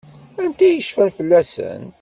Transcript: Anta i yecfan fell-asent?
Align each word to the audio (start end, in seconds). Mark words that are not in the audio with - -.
Anta 0.43 0.63
i 0.65 0.69
yecfan 0.71 1.09
fell-asent? 1.17 1.87